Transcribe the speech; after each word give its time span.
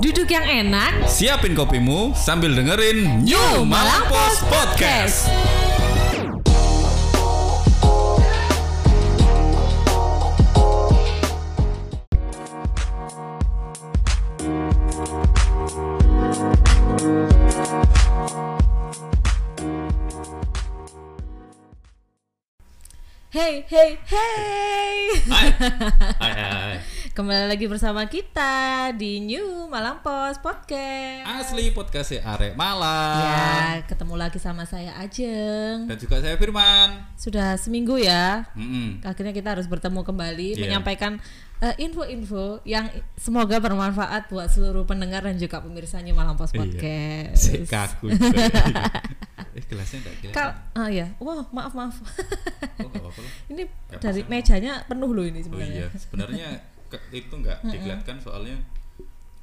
Duduk 0.00 0.32
yang 0.32 0.48
enak, 0.48 1.04
Siapin 1.04 1.52
kopimu 1.52 2.16
sambil 2.16 2.56
dengerin 2.56 3.20
New 3.20 3.68
Malang 3.68 4.08
Post 4.08 4.48
Podcast. 4.48 5.28
Hey, 23.28 23.68
hey, 23.68 24.00
hey. 24.08 24.96
Hai. 25.28 25.48
Hai, 26.24 26.32
hai. 26.32 26.89
Kembali 27.10 27.50
lagi 27.50 27.66
bersama 27.66 28.06
kita 28.06 28.52
di 28.94 29.18
New 29.18 29.66
Malang 29.66 29.98
Post 29.98 30.40
Podcast. 30.40 31.26
Asli 31.26 31.68
podcast 31.70 32.14
Arek 32.16 32.54
Malang. 32.54 33.18
Ya, 33.20 33.42
ketemu 33.84 34.14
lagi 34.14 34.38
sama 34.38 34.62
saya 34.62 34.94
Ajeng. 34.94 35.90
Dan 35.90 35.98
juga 35.98 36.22
saya 36.22 36.38
Firman. 36.38 37.02
Sudah 37.16 37.58
seminggu 37.58 37.98
ya. 37.98 38.46
Mm-mm. 38.54 39.02
Akhirnya 39.02 39.34
kita 39.34 39.52
harus 39.52 39.66
bertemu 39.66 40.00
kembali 40.00 40.54
Iya. 40.54 40.62
menyampaikan 40.62 41.18
eh, 41.58 41.74
info-info 41.78 42.62
yang 42.64 42.86
semoga 43.16 43.58
bermanfaat 43.58 44.30
buat 44.30 44.46
seluruh 44.46 44.86
pendengar 44.86 45.20
dan 45.20 45.34
juga 45.34 45.58
pemirsa 45.60 45.98
New 46.00 46.14
Malang 46.14 46.38
Post 46.38 46.54
Iya. 46.54 46.62
Podcast. 46.62 47.36
Si 47.36 47.52
kaku. 47.66 48.06
eh 49.50 49.66
gelasnya 49.66 49.98
enggak 49.98 50.14
gelas. 50.22 50.32
Kal 50.32 50.48
ah 50.78 50.86
ya, 50.86 51.10
wah 51.18 51.42
maaf 51.50 51.74
maaf. 51.74 51.98
Oh, 52.78 52.86
apa-apa 52.86 53.18
lah. 53.18 53.32
ini 53.52 53.66
Nggak 53.66 53.98
dari 53.98 54.22
mejanya 54.24 54.86
penuh 54.86 55.10
loh 55.10 55.26
ini 55.26 55.42
Oh 55.42 55.44
sebenarnya. 55.50 55.74
iya, 55.74 55.86
sebenarnya 55.90 56.48
ke- 56.90 57.02
itu 57.12 57.30
enggak 57.32 57.62
dikelihatkan 57.64 58.18
soalnya 58.18 58.58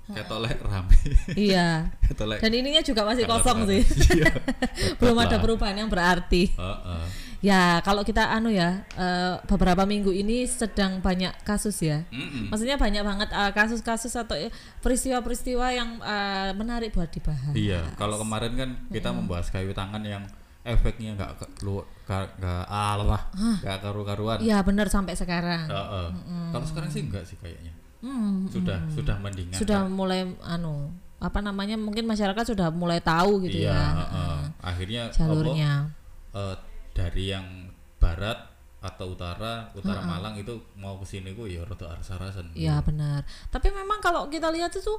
ketolek 0.07 0.55
rame. 0.63 0.95
Iya. 1.35 1.91
ketolek. 2.01 2.39
Dan 2.39 2.51
ininya 2.53 2.79
juga 2.79 3.03
masih 3.03 3.27
kosong 3.27 3.67
rame. 3.67 3.83
sih. 3.83 3.83
Iya. 4.23 4.31
Belum 4.99 5.17
ada 5.17 5.35
perubahan 5.37 5.75
yang 5.75 5.91
berarti. 5.91 6.47
Heeh. 6.55 7.03
Ya, 7.37 7.77
kalau 7.85 8.01
kita 8.01 8.33
anu 8.33 8.49
ya, 8.49 8.81
eh, 8.95 9.35
beberapa 9.45 9.83
minggu 9.83 10.09
ini 10.09 10.47
sedang 10.47 11.03
banyak 11.03 11.29
kasus 11.43 11.77
ya. 11.83 12.01
Mm-mm. 12.09 12.49
Maksudnya 12.49 12.79
banyak 12.79 13.03
banget 13.03 13.29
eh, 13.29 13.51
kasus-kasus 13.51 14.15
atau 14.15 14.33
eh, 14.33 14.49
peristiwa-peristiwa 14.81 15.67
yang 15.69 15.99
eh, 15.99 16.51
menarik 16.55 16.95
buat 16.95 17.11
dibahas. 17.11 17.51
Iya, 17.53 17.83
kalau 17.93 18.17
kemarin 18.17 18.55
kan 18.55 18.69
kita 18.89 19.11
membahas 19.11 19.51
kayu 19.51 19.69
tangan 19.71 20.01
yang 20.01 20.23
efeknya 20.67 21.15
nggak 21.15 21.31
ke- 21.39 21.51
keluar 21.57 21.87
nggak 22.07 22.65
alah 22.67 23.23
nggak 23.63 23.77
karu-karuan. 23.79 24.37
Iya, 24.39 24.59
benar 24.63 24.87
sampai 24.87 25.15
sekarang. 25.15 25.67
Heeh. 25.67 26.07
Kalau 26.51 26.65
sekarang 26.67 26.89
sih 26.91 27.07
enggak 27.07 27.23
sih 27.23 27.39
kayaknya. 27.39 27.71
Hmm, 28.03 28.45
Sudah 28.47 28.77
sudah 28.93 29.15
mendingan. 29.17 29.57
sudah 29.57 29.87
mulai 29.89 30.21
anu 30.45 30.93
apa 31.17 31.41
namanya 31.41 31.73
mungkin 31.73 32.05
masyarakat 32.05 32.53
sudah 32.53 32.69
mulai 32.69 33.01
tahu 33.01 33.41
gitu 33.49 33.65
iya, 33.65 33.73
ya 33.73 33.85
heeh. 34.05 34.37
Akhirnya 34.61 35.01
jalurnya. 35.09 35.89
apa, 36.29 36.37
eh, 36.37 36.55
dari 36.93 37.23
yang 37.33 37.73
barat 37.97 38.37
atau 38.77 39.17
utara, 39.17 39.73
utara 39.73 40.05
Malang 40.05 40.37
itu 40.37 40.53
mau 40.77 41.01
ke 41.01 41.05
sini 41.09 41.33
ku 41.33 41.49
ya 41.49 41.65
rada 41.65 41.89
arsa-arasan. 41.89 42.53
Iya 42.53 42.77
benar. 42.85 43.25
Tapi 43.49 43.73
memang 43.73 43.97
kalau 43.97 44.29
kita 44.29 44.53
lihat 44.53 44.69
itu 44.69 44.93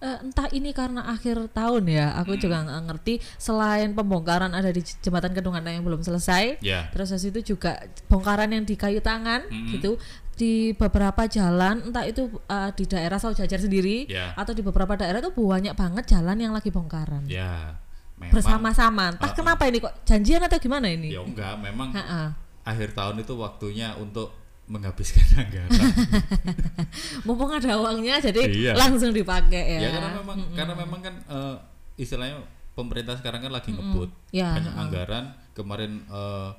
eh, 0.00 0.18
entah 0.18 0.48
ini 0.50 0.72
karena 0.72 1.04
akhir 1.06 1.52
tahun 1.52 1.84
ya, 1.86 2.16
aku 2.16 2.34
Hmm. 2.34 2.40
juga 2.40 2.56
nggak 2.64 2.82
ngerti. 2.88 3.14
Selain 3.36 3.92
pembongkaran 3.92 4.50
ada 4.50 4.68
di 4.68 4.80
jembatan 4.80 5.30
Kedungan 5.30 5.60
yang 5.62 5.84
belum 5.84 6.00
selesai, 6.00 6.56
Ya. 6.58 6.88
terus 6.88 7.12
itu 7.14 7.40
juga 7.46 7.76
bongkaran 8.06 8.48
yang 8.48 8.64
di 8.64 8.74
kayu 8.74 8.98
tangan 8.98 9.44
Mm-mm. 9.46 9.76
gitu 9.76 10.00
di 10.34 10.72
beberapa 10.72 11.28
jalan, 11.28 11.84
entah 11.84 12.02
itu 12.02 12.32
eh, 12.46 12.70
di 12.72 12.84
daerah 12.84 13.16
Saujajar 13.16 13.60
sendiri 13.60 14.08
Ya. 14.08 14.32
atau 14.34 14.50
di 14.50 14.60
beberapa 14.60 14.96
daerah 14.96 15.20
itu 15.20 15.28
banyak 15.30 15.76
banget 15.76 16.04
jalan 16.08 16.36
yang 16.38 16.52
lagi 16.52 16.68
bongkaran 16.68 17.28
Ya. 17.28 17.76
Memang 18.16 18.36
bersama-sama. 18.36 19.04
Entah 19.12 19.28
Uh-uh. 19.28 19.36
kenapa 19.36 19.64
ini 19.64 19.80
kok 19.80 20.00
janjian 20.04 20.40
atau 20.40 20.56
gimana 20.56 20.88
ini? 20.88 21.08
ya 21.10 21.20
enggak, 21.20 21.56
memang 21.56 21.92
Ha-ha. 21.92 22.32
akhir 22.62 22.92
tahun 22.92 23.20
itu 23.20 23.32
waktunya 23.32 23.92
untuk 23.96 24.32
menghabiskan 24.70 25.26
anggaran. 25.42 25.74
Mumpung 27.26 27.50
ada 27.50 27.74
uangnya, 27.76 28.22
jadi 28.22 28.42
Iya. 28.46 28.72
langsung 28.74 29.10
dipakai 29.10 29.76
ya. 29.76 29.78
ya 29.80 29.88
karena 29.92 30.10
memang 30.16 30.38
karena 30.52 30.74
memang 30.76 31.00
kan 31.00 31.14
eh, 31.20 31.56
istilahnya 31.96 32.38
pemerintah 32.72 33.14
sekarang 33.14 33.42
kan 33.42 33.52
lagi 33.52 33.70
ngebut 33.70 34.08
Ya, 34.30 34.54
banyak 34.54 34.72
anggaran 34.72 35.24
kemarin 35.52 36.06
eh, 36.06 36.50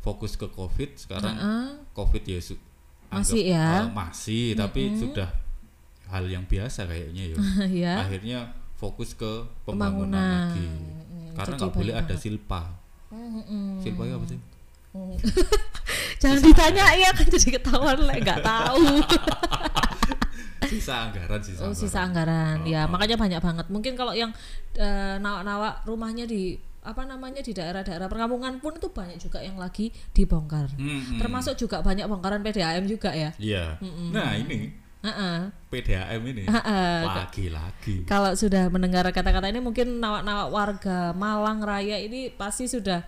fokus 0.00 0.34
ke 0.34 0.48
covid 0.48 0.96
sekarang 0.96 1.36
covid 1.92 2.22
ya 2.22 2.38
su- 2.38 2.60
Masih 3.06 3.44
anggap, 3.46 3.52
ya. 3.52 3.68
eh, 3.78 3.86
masih 3.94 4.44
tapi 4.54 4.82
sudah 4.94 5.28
hal 6.06 6.24
yang 6.26 6.44
biasa 6.44 6.84
kayaknya 6.84 7.24
ya 7.26 7.36
ya. 7.84 7.94
akhirnya 8.00 8.38
fokus 8.74 9.12
ke 9.12 9.28
pembangunan, 9.62 10.16
Pembangunan. 10.16 10.50
lagi 10.50 10.68
Mm, 11.04 11.32
karena 11.34 11.54
nggak 11.56 11.72
boleh 11.72 11.94
ada 11.94 12.14
silpa 12.14 12.62
Mm-mm. 13.08 13.78
silpa 13.78 14.02
apa 14.04 14.26
sih 14.26 14.38
Jangan 16.22 16.40
ditanya 16.40 16.84
ya 16.94 17.10
kan 17.10 17.26
jadi 17.26 17.48
ketahuan 17.58 17.98
lah 18.06 18.16
nggak 18.16 18.40
tahu. 18.40 18.84
sisa 20.70 21.10
anggaran 21.10 21.40
sisa 21.44 21.60
oh, 21.66 21.74
sisa 21.76 22.00
anggaran. 22.06 22.62
anggaran. 22.62 22.72
ya, 22.72 22.86
makanya 22.88 23.16
banyak 23.20 23.40
banget. 23.42 23.66
Mungkin 23.68 23.92
kalau 23.98 24.14
yang 24.16 24.30
eh, 24.78 25.16
nawak-nawak 25.20 25.84
rumahnya 25.84 26.24
di 26.24 26.56
apa 26.84 27.08
namanya 27.08 27.40
di 27.40 27.56
daerah-daerah 27.56 28.12
perkampungan 28.12 28.60
pun 28.60 28.76
itu 28.76 28.92
banyak 28.92 29.16
juga 29.16 29.40
yang 29.40 29.56
lagi 29.56 29.88
dibongkar. 30.12 30.68
Mm-mm. 30.76 31.16
Termasuk 31.16 31.56
juga 31.56 31.80
banyak 31.80 32.04
bongkaran 32.04 32.44
PDAM 32.44 32.84
juga 32.84 33.10
ya. 33.16 33.32
iya 33.40 33.80
nah 34.12 34.36
ini 34.36 34.84
Heeh. 35.04 35.52
PDAM 35.68 36.22
ini 36.24 36.44
lagi-lagi 36.48 38.08
Kalau 38.08 38.32
sudah 38.32 38.72
mendengar 38.72 39.04
kata-kata 39.12 39.52
ini 39.52 39.60
mungkin 39.60 40.00
nawak-nawak 40.00 40.48
warga 40.48 40.98
Malang 41.16 41.60
Raya 41.60 42.00
ini 42.00 42.32
pasti 42.32 42.68
sudah 42.68 43.04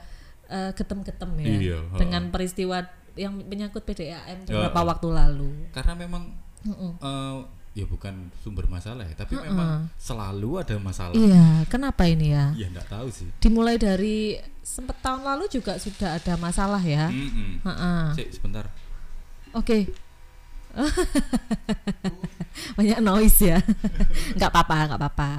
eh, 0.46 0.70
getem-getem 0.72 1.30
ya 1.36 1.48
Iya, 1.48 1.76
dengan 1.94 2.28
peristiwa 2.28 2.84
yang 3.14 3.32
menyangkut 3.40 3.82
PDAM 3.82 4.44
beberapa 4.44 4.74
Heeh. 4.74 4.86
waktu 4.86 5.08
lalu. 5.10 5.50
karena 5.70 5.92
memang 5.94 6.22
Mm-mm. 6.62 6.90
eh, 6.98 7.36
ya 7.72 7.84
bukan 7.84 8.30
sumber 8.38 8.66
masalah 8.66 9.02
ya 9.02 9.14
tapi 9.14 9.34
memang 9.36 9.88
selalu 9.96 10.58
ada 10.58 10.74
masalah 10.76 11.12
Iya, 11.12 11.64
kenapa 11.66 12.04
ini 12.04 12.30
ya? 12.30 12.50
ya 12.54 12.66
enggak 12.66 12.86
tahu 12.86 13.08
sih 13.08 13.26
Dimulai 13.36 13.76
dari 13.76 14.36
sempet 14.60 14.96
tahun 14.98 15.22
lalu 15.22 15.46
juga 15.46 15.76
sudah 15.76 16.16
ada 16.16 16.32
masalah 16.36 16.80
ya. 16.80 17.06
Mm-mm. 17.06 17.60
Heeh. 17.62 18.02
Cik, 18.14 18.28
sebentar 18.32 18.64
Oke. 19.52 19.88
Banyak 22.76 22.98
noise 23.00 23.40
ya. 23.46 23.58
nggak 24.36 24.50
apa-apa, 24.50 24.76
nggak 24.86 25.00
apa-apa. 25.00 25.30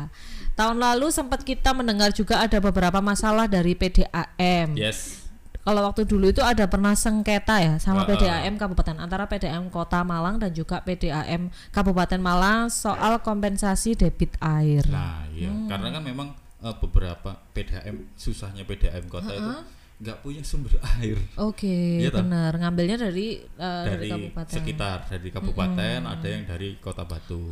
Tahun 0.57 0.73
lalu 0.73 1.07
sempat 1.07 1.41
kita 1.41 1.69
mendengar 1.71 2.09
juga 2.11 2.41
ada 2.41 2.57
beberapa 2.57 2.97
masalah 2.97 3.45
dari 3.45 3.77
PDAM. 3.77 4.73
yes 4.73 5.29
Kalau 5.61 5.83
waktu 5.83 6.01
dulu 6.01 6.31
itu 6.31 6.39
ada 6.39 6.63
pernah 6.65 6.95
sengketa 6.95 7.59
ya 7.59 7.75
sama 7.75 8.01
Heeh. 8.03 8.17
PDAM 8.17 8.55
Kabupaten 8.55 8.97
antara 8.97 9.27
PDAM 9.27 9.67
Kota 9.67 10.01
Malang 10.01 10.39
dan 10.39 10.49
juga 10.49 10.79
PDAM 10.79 11.51
Kabupaten 11.69 12.17
Malang 12.17 12.67
soal 12.67 13.19
kompensasi 13.19 13.93
debit 13.93 14.33
air. 14.39 14.81
nah 14.87 15.27
iya 15.29 15.47
Hmm. 15.47 15.67
karena 15.67 15.91
kan 15.91 16.01
memang 16.01 16.27
eh, 16.57 16.75
beberapa 16.79 17.35
PDAM 17.51 18.15
susahnya 18.15 18.63
PDAM 18.63 19.05
kota 19.05 19.29
itu 19.29 19.51
nggak 19.99 20.17
punya 20.21 20.41
sumber 20.41 20.73
air 20.97 21.19
Oke, 21.35 21.99
Iya 21.99 22.09
toh? 22.09 22.21
benar. 22.21 22.55
Ngambilnya 22.55 22.97
dari 22.97 23.37
eh, 23.37 23.83
dari, 23.83 24.07
dari 24.07 24.09
kabupaten. 24.09 24.53
sekitar 24.55 24.97
dari 25.05 25.29
kabupaten 25.29 25.99
ada 26.01 26.27
yang 26.27 26.43
dari 26.45 26.79
kota 26.79 27.03
Batu 27.03 27.51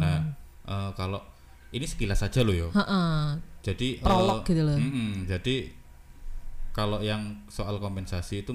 nah 0.00 0.24
eh, 0.64 0.90
kalau 0.96 1.20
ini 1.72 1.84
sekilas 1.84 2.20
saja 2.20 2.40
loh 2.40 2.52
yo 2.52 2.68
Heeh. 2.70 3.40
jadi 3.60 3.88
Prolog 3.98 4.44
gitu 4.44 4.62
loh. 4.62 4.76
mm-mm, 4.76 5.24
jadi 5.26 5.72
kalau 6.70 7.00
yang 7.00 7.44
soal 7.48 7.76
kompensasi 7.76 8.40
itu 8.40 8.52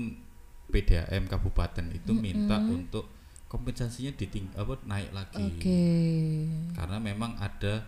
PDAM 0.67 1.25
kabupaten 1.25 1.85
itu 1.91 2.11
minta 2.11 2.57
untuk 2.59 3.07
kompensasinya 3.47 4.11
diting 4.11 4.51
apa 4.53 4.75
naik 4.83 5.11
lagi 5.11 5.47
Oke. 5.55 5.83
karena 6.73 6.97
memang 6.99 7.37
ada 7.37 7.87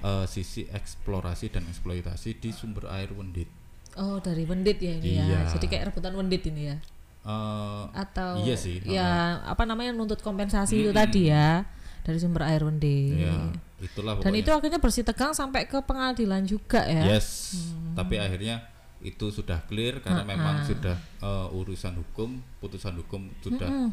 eh, 0.00 0.24
sisi 0.24 0.64
eksplorasi 0.64 1.52
dan 1.52 1.64
eksploitasi 1.64 2.38
di 2.38 2.50
sumber 2.50 2.88
air 2.90 3.12
Wendit 3.12 3.50
Oh, 3.94 4.18
dari 4.18 4.42
Wendit 4.42 4.82
ya 4.82 4.90
ini 4.90 5.14
Iya. 5.14 5.22
ya. 5.22 5.40
Jadi 5.54 5.70
kayak 5.70 5.94
rebutan 5.94 6.18
Wendit 6.18 6.42
ini 6.50 6.66
ya. 6.66 6.76
Eh, 7.22 7.82
Atau 7.94 8.42
Iya 8.42 8.58
sih, 8.58 8.82
Ya, 8.82 9.38
apa 9.40 9.62
namanya 9.62 9.94
nuntut 9.94 10.18
kompensasi 10.18 10.82
itu 10.82 10.90
tadi 10.90 11.30
ya 11.30 11.62
dari 12.04 12.18
sumber 12.18 12.44
air 12.44 12.60
Wendit. 12.60 13.16
ya 13.18 13.48
itulah 13.80 14.14
Dan 14.14 14.20
pokoknya 14.22 14.38
itu 14.38 14.52
akhirnya 14.52 14.78
bersih 14.78 15.02
tegang 15.02 15.32
sampai 15.32 15.64
ke 15.64 15.76
pengadilan 15.78 16.44
juga 16.44 16.84
ya. 16.84 17.04
yes 17.06 17.56
tapi 17.92 18.16
akhirnya 18.16 18.64
itu 19.00 19.28
sudah 19.28 19.60
clear 19.62 19.98
karena 19.98 20.22
memang 20.22 20.62
sudah 20.62 20.96
eh, 21.18 21.48
urusan 21.50 21.92
hukum 21.94 22.30
putusan 22.58 22.96
hukum 22.96 23.28
sudah 23.38 23.92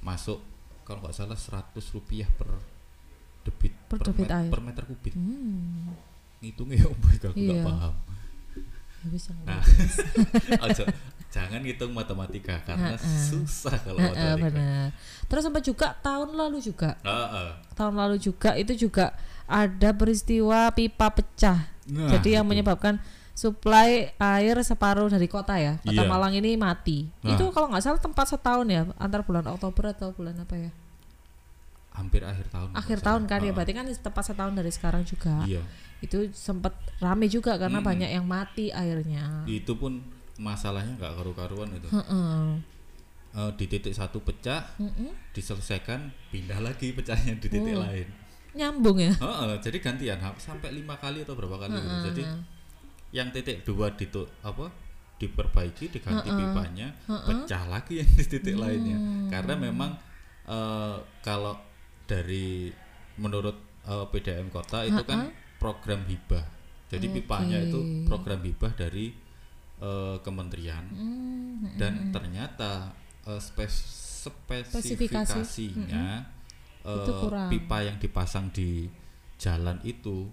masuk 0.00 0.38
kalau 0.82 0.98
nggak 1.00 1.14
salah 1.16 1.34
100 1.34 1.70
rupiah 1.90 2.26
per 2.28 2.50
debit 3.42 3.74
Per 3.88 3.98
debit 4.00 4.22
met- 4.24 4.34
air. 4.36 4.50
per 4.50 4.60
meter 4.60 4.82
kubik 4.84 5.14
Hmm. 5.14 5.90
ngitungnya 6.38 6.86
om 6.86 6.98
aku 6.98 7.26
nggak 7.28 7.34
Iya. 7.34 7.62
paham 7.64 7.94
Ya 9.02 9.08
bisa 9.10 9.30
nah 9.42 9.58
aja 10.62 10.86
jangan 11.34 11.64
hitung 11.64 11.90
matematika 11.90 12.60
karena 12.62 12.94
susah 13.00 13.74
kalau 13.82 13.98
Heeh, 13.98 14.12
matematika 14.14 14.44
benar. 14.46 14.86
Terus 15.26 15.42
sampai 15.48 15.62
juga 15.64 15.86
tahun 15.98 16.30
lalu 16.36 16.58
juga 16.60 16.94
Heeh. 17.02 17.50
tahun 17.74 17.94
lalu 17.98 18.16
juga 18.20 18.52
itu 18.54 18.76
juga 18.76 19.16
ada 19.48 19.90
peristiwa 19.96 20.70
pipa 20.70 21.08
pecah. 21.10 21.66
Nah, 21.88 22.08
Jadi 22.14 22.36
yang 22.36 22.46
itu. 22.46 22.52
menyebabkan 22.56 23.00
suplai 23.32 24.12
air 24.20 24.56
separuh 24.60 25.08
dari 25.08 25.24
kota 25.26 25.56
ya. 25.56 25.80
Kota 25.80 26.04
Iya. 26.04 26.08
Malang 26.08 26.36
ini 26.36 26.54
mati. 26.54 27.08
Nah. 27.24 27.32
Itu 27.34 27.48
kalau 27.50 27.72
nggak 27.72 27.80
salah 27.82 28.00
tempat 28.00 28.28
setahun 28.28 28.68
ya, 28.68 28.84
antar 29.00 29.24
bulan 29.24 29.48
Oktober 29.48 29.90
atau 29.90 30.12
bulan 30.12 30.36
apa 30.36 30.54
ya? 30.56 30.70
Hampir 31.92 32.24
akhir 32.24 32.48
tahun. 32.48 32.70
Akhir 32.72 32.98
tahun 33.00 33.22
kan 33.28 33.40
ya, 33.40 33.48
salah. 33.48 33.54
berarti 33.56 33.72
kan 33.76 33.86
tepat 33.88 34.24
setahun 34.32 34.54
dari 34.56 34.70
sekarang 34.72 35.02
juga. 35.04 35.34
Iya. 35.44 35.62
Itu 36.00 36.32
sempat 36.32 36.72
rame 36.98 37.28
juga 37.28 37.54
karena 37.60 37.78
Mm-mm. 37.78 37.90
banyak 37.92 38.10
yang 38.10 38.24
mati 38.26 38.72
airnya. 38.72 39.44
Itu 39.44 39.76
pun 39.76 40.00
masalahnya 40.40 40.96
nggak 40.96 41.12
karu-karuan 41.20 41.68
itu. 41.76 41.88
Heeh. 41.92 42.58
Eh, 43.32 43.50
di 43.56 43.64
titik 43.64 43.92
satu 43.96 44.20
pecah, 44.20 44.76
Mm-mm. 44.76 45.12
diselesaikan, 45.32 46.12
pindah 46.28 46.60
lagi 46.60 46.92
pecahnya 46.92 47.36
di 47.40 47.48
titik 47.48 47.76
Oh. 47.76 47.84
lain. 47.84 48.08
Nyambung 48.52 49.00
ya. 49.00 49.12
Heeh, 49.16 49.56
jadi 49.64 49.78
gantian 49.80 50.20
sampai 50.36 50.72
lima 50.76 51.00
kali 51.00 51.24
atau 51.24 51.32
berapa 51.32 51.56
kali 51.56 51.72
gitu. 51.76 51.98
Jadi 52.12 52.22
yang 53.12 53.28
titik 53.32 53.64
dua 53.64 53.92
ditu 53.92 54.24
apa 54.40 54.72
diperbaiki 55.20 55.92
diganti 55.92 56.28
pipanya 56.32 56.90
pecah 57.06 57.68
lagi 57.68 58.00
yang 58.00 58.08
di 58.18 58.24
titik 58.26 58.56
lainnya 58.56 58.96
karena 59.28 59.54
memang 59.54 59.94
eh, 60.48 60.96
kalau 61.22 61.54
dari 62.04 62.72
menurut 63.16 63.56
eh, 63.82 64.06
PDM 64.06 64.48
kota 64.48 64.82
itu 64.82 65.02
kan 65.02 65.30
program 65.56 66.02
hibah 66.04 66.44
jadi 66.86 67.06
pipanya 67.08 67.58
itu 67.58 67.78
program 68.04 68.40
hibah 68.40 68.72
dari 68.72 69.12
eh, 69.78 70.16
kementerian 70.20 70.84
Hmm, 70.88 71.76
dan 71.76 72.10
ternyata 72.10 72.92
eh, 73.24 73.38
spes- 73.38 74.22
spesifikasinya 74.22 76.06
Itu 76.82 77.12
kurang. 77.20 77.46
pipa 77.48 77.78
yang 77.80 77.96
dipasang 77.96 78.50
di 78.50 78.90
jalan 79.36 79.78
itu 79.82 80.26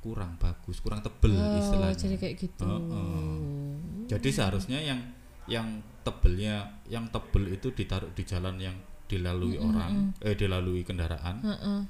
kurang 0.00 0.36
bagus, 0.36 0.76
kurang 0.78 1.00
tebel 1.00 1.32
Oh, 1.32 1.56
istilahnya. 1.56 1.96
jadi 1.96 2.16
kayak 2.18 2.36
gitu. 2.38 2.60
Heeh. 2.60 3.36
Jadi 4.04 4.28
seharusnya 4.28 4.76
yang 4.78 5.00
yang 5.44 5.68
tebelnya, 6.00 6.60
yang 6.86 7.08
tebel 7.08 7.48
itu 7.50 7.72
ditaruh 7.72 8.12
di 8.12 8.20
jalan 8.22 8.60
yang 8.60 8.76
dilalui 9.14 9.54
orang, 9.56 10.10
eh 10.18 10.34
dilalui 10.34 10.82
kendaraan, 10.82 11.38
Heeh. 11.40 11.80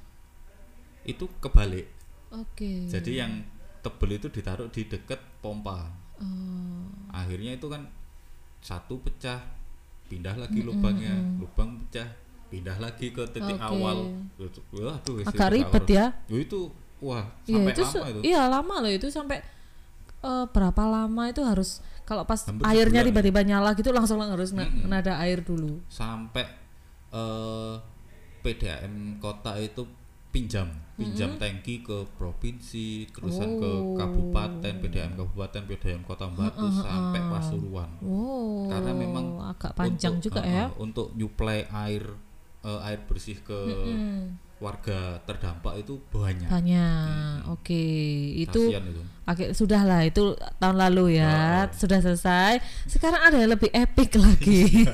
itu 1.05 1.25
kebalik. 1.39 1.89
Oke. 2.29 2.85
Jadi 2.85 3.17
yang 3.17 3.41
tebel 3.81 4.17
itu 4.17 4.29
ditaruh 4.29 4.69
di 4.69 4.85
dekat 4.85 5.17
pompa. 5.39 5.89
Oh. 6.17 6.85
Akhirnya 7.09 7.53
itu 7.53 7.65
kan 7.65 7.85
satu 8.59 8.97
pecah, 8.99 9.41
pindah 10.05 10.35
lagi 10.35 10.61
lubangnya, 10.61 11.13
lubang 11.37 11.81
pecah, 11.81 12.05
pindah 12.47 12.77
lagi 12.77 13.09
ke 13.09 13.23
titik 13.29 13.57
Oke. 13.57 13.65
awal. 13.65 13.97
Waduh, 14.37 15.13
wis 15.15 15.25
agak 15.25 15.49
ribet 15.51 15.85
ya. 15.87 16.05
itu 16.27 16.69
wah 16.97 17.25
Iya 17.45 17.59
sampai 17.59 17.73
itu, 17.73 17.83
lama 17.83 18.07
itu. 18.07 18.19
iya 18.23 18.41
lama 18.47 18.75
loh 18.79 18.91
itu 18.91 19.07
sampai 19.11 19.37
eh, 20.23 20.45
berapa 20.49 20.83
lama 20.87 21.23
itu 21.27 21.43
harus 21.43 21.83
kalau 22.01 22.23
pas 22.23 22.39
Hampir 22.41 22.63
airnya 22.65 23.03
sebulan. 23.03 23.09
tiba-tiba 23.11 23.41
nyala 23.43 23.69
gitu 23.75 23.89
langsung 23.91 24.17
harus 24.21 24.55
na- 24.55 24.71
nada 24.87 25.19
air 25.19 25.43
dulu. 25.43 25.83
sampai 25.85 26.47
eh 27.15 27.73
PDAM 28.43 29.17
kota 29.17 29.57
itu 29.57 29.87
pinjam 30.29 30.67
pinjam 30.99 31.39
tangki 31.39 31.79
ke 31.79 32.03
provinsi 32.19 33.07
terusan 33.09 33.55
ke 33.55 33.71
Oh. 33.71 33.95
kabupaten 33.95 34.73
PDAM 34.83 35.15
kabupaten 35.15 35.63
PDAM 35.63 36.03
kota 36.03 36.27
Batu 36.27 36.67
sampai 36.75 37.23
Pasuruan 37.25 37.87
Oh. 38.03 38.67
karena 38.67 38.91
memang 38.91 39.39
agak 39.41 39.71
panjang 39.73 40.19
untuk, 40.19 40.35
juga 40.35 40.41
eh, 40.43 40.51
ya. 40.53 40.65
untuk 40.75 41.15
nyuplai 41.15 41.63
air 41.71 42.03
eh, 42.61 42.79
air 42.83 42.99
bersih 43.07 43.39
ke 43.39 43.55
Hmm, 43.55 44.35
warga 44.55 45.19
terdampak 45.27 45.83
itu 45.83 45.99
banyak 46.07 46.47
banyak. 46.47 47.43
Oke, 47.51 47.83
itu 48.39 48.71
kasihan 48.71 48.87
itu 48.87 49.01
Oke, 49.25 49.45
sudah 49.57 49.81
lah 49.81 50.05
itu 50.05 50.37
tahun 50.61 50.77
lalu 50.77 51.17
ya, 51.17 51.65
sudah 51.73 51.97
selesai. 51.97 52.61
Sekarang 52.85 53.25
ada 53.25 53.41
yang 53.41 53.57
lebih 53.57 53.73
epic 53.73 54.13
lagi. 54.21 54.85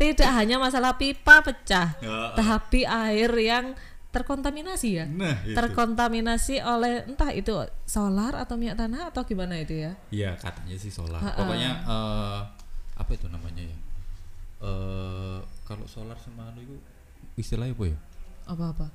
Tidak 0.00 0.30
hanya 0.32 0.56
masalah 0.56 0.96
pipa 0.96 1.44
pecah, 1.44 1.92
Ya, 2.00 2.32
tapi 2.32 2.88
air 2.88 3.28
yang 3.36 3.76
terkontaminasi 4.08 4.88
ya. 4.96 5.04
nah 5.04 5.36
itu 5.44 5.52
Terkontaminasi 5.52 6.64
oleh 6.64 7.04
entah 7.04 7.28
itu 7.36 7.52
solar 7.84 8.32
atau 8.32 8.56
minyak 8.56 8.80
tanah 8.80 9.12
atau 9.12 9.20
gimana 9.28 9.60
itu 9.60 9.76
ya. 9.76 9.92
Iya 10.08 10.32
katanya 10.40 10.80
sih 10.80 10.88
solar. 10.88 11.20
Ha-ha. 11.20 11.36
Pokoknya 11.36 11.70
eh, 11.84 12.40
apa 12.96 13.10
itu 13.12 13.28
namanya 13.28 13.62
ya? 13.68 13.76
Eh 14.64 15.38
kalau 15.68 15.84
solar 15.84 16.16
sama 16.16 16.48
anu 16.48 16.64
itu 16.64 16.76
istilahnya 17.36 17.76
apa 17.76 17.84
ya? 17.92 17.98
Apa-apa. 18.48 18.88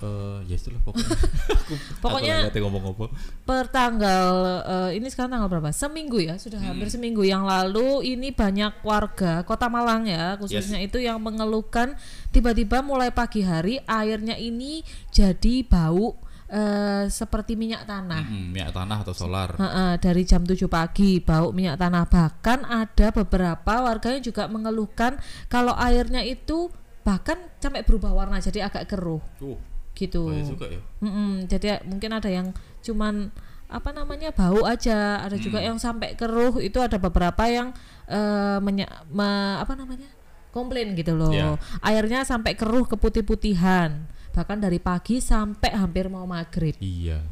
Eh 0.00 0.38
ya 0.48 0.56
itulah 0.56 0.80
pokoknya. 0.80 1.12
Pokoknya 2.04 2.36
Aku 2.40 2.56
nggak 2.56 2.62
ngomong 2.64 2.84
apa. 2.88 3.06
per 3.44 3.64
tanggal 3.68 4.32
eh, 4.64 4.90
ini 4.96 5.06
sekarang 5.12 5.36
tanggal 5.36 5.48
berapa? 5.52 5.76
Seminggu 5.76 6.16
ya, 6.24 6.40
sudah 6.40 6.56
hampir 6.56 6.88
seminggu 6.88 7.20
yang 7.20 7.44
lalu 7.44 8.16
ini 8.16 8.32
banyak 8.32 8.80
warga 8.80 9.44
Kota 9.44 9.68
Malang 9.68 10.08
ya, 10.08 10.40
khususnya 10.40 10.80
itu 10.80 10.96
yang 11.04 11.20
mengeluhkan 11.20 11.92
tiba-tiba 12.32 12.80
mulai 12.80 13.12
pagi 13.12 13.44
hari 13.44 13.76
airnya 13.84 14.40
ini 14.40 14.80
jadi 15.12 15.68
bau 15.68 16.16
eh, 16.48 17.04
seperti 17.12 17.60
minyak 17.60 17.84
tanah. 17.84 18.24
Mm-mm, 18.24 18.56
minyak 18.56 18.72
tanah 18.72 19.04
atau 19.04 19.12
solar. 19.12 19.52
Ha-ha, 19.60 20.00
dari 20.00 20.24
jam 20.24 20.48
7 20.48 20.64
pagi 20.64 21.20
bau 21.20 21.52
minyak 21.52 21.76
tanah 21.76 22.08
bahkan 22.08 22.64
ada 22.64 23.12
beberapa 23.12 23.84
warganya 23.84 24.24
juga 24.24 24.48
mengeluhkan 24.48 25.20
kalau 25.52 25.76
airnya 25.76 26.24
itu 26.24 26.72
bahkan 27.00 27.38
sampai 27.58 27.80
berubah 27.82 28.12
warna 28.12 28.38
jadi 28.38 28.68
agak 28.68 28.90
keruh 28.90 29.22
Uh, 29.40 29.56
gitu. 29.96 30.32
juga 30.46 30.64
ya. 30.70 30.80
Mm-mm, 31.04 31.44
jadi 31.44 31.84
mungkin 31.84 32.10
ada 32.14 32.30
yang 32.32 32.56
cuman 32.80 33.28
apa 33.70 33.90
namanya 33.92 34.32
bau 34.32 34.64
aja, 34.64 35.20
ada 35.20 35.36
juga 35.36 35.60
yang 35.62 35.76
sampai 35.78 36.16
keruh. 36.16 36.56
Itu 36.58 36.80
ada 36.80 36.96
beberapa 36.96 37.44
yang 37.46 37.70
eh, 38.08 38.58
menya- 38.58 39.06
me- 39.06 39.60
apa 39.60 39.76
namanya 39.76 40.08
komplain 40.50 40.96
gitu 40.98 41.14
loh. 41.14 41.30
Ya. 41.30 41.54
Airnya 41.78 42.26
sampai 42.26 42.58
keruh 42.58 42.88
keputih-putihan, 42.88 44.10
bahkan 44.34 44.58
dari 44.58 44.82
pagi 44.82 45.22
sampai 45.22 45.70
hampir 45.76 46.10
mau 46.10 46.26
maghrib. 46.26 46.74
Iya. 46.82 47.22